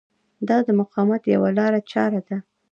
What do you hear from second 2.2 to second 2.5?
ده.